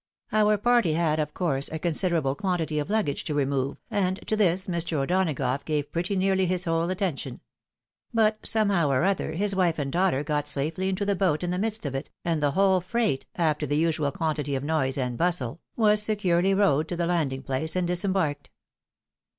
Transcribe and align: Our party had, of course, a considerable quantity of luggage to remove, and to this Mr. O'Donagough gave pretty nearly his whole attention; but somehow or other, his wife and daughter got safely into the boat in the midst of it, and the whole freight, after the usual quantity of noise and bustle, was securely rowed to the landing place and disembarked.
Our 0.31 0.57
party 0.57 0.93
had, 0.93 1.19
of 1.19 1.35
course, 1.35 1.69
a 1.69 1.77
considerable 1.77 2.33
quantity 2.33 2.79
of 2.79 2.89
luggage 2.89 3.23
to 3.25 3.35
remove, 3.35 3.77
and 3.91 4.19
to 4.27 4.35
this 4.35 4.65
Mr. 4.65 4.93
O'Donagough 4.93 5.63
gave 5.63 5.91
pretty 5.91 6.15
nearly 6.15 6.47
his 6.47 6.63
whole 6.63 6.89
attention; 6.89 7.39
but 8.11 8.39
somehow 8.43 8.89
or 8.89 9.03
other, 9.03 9.33
his 9.33 9.55
wife 9.55 9.77
and 9.77 9.91
daughter 9.91 10.23
got 10.23 10.47
safely 10.47 10.89
into 10.89 11.05
the 11.05 11.15
boat 11.15 11.43
in 11.43 11.51
the 11.51 11.59
midst 11.59 11.85
of 11.85 11.93
it, 11.93 12.09
and 12.25 12.41
the 12.41 12.53
whole 12.53 12.81
freight, 12.81 13.27
after 13.35 13.67
the 13.67 13.77
usual 13.77 14.11
quantity 14.11 14.55
of 14.55 14.63
noise 14.63 14.97
and 14.97 15.19
bustle, 15.19 15.61
was 15.75 16.01
securely 16.01 16.55
rowed 16.55 16.87
to 16.87 16.95
the 16.95 17.05
landing 17.05 17.43
place 17.43 17.75
and 17.75 17.85
disembarked. 17.85 18.49